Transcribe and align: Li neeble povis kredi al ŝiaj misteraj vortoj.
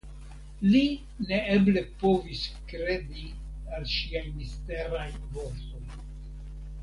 Li 0.67 0.79
neeble 1.31 1.83
povis 2.03 2.41
kredi 2.71 3.27
al 3.77 3.85
ŝiaj 3.97 4.25
misteraj 4.41 5.07
vortoj. 5.37 5.85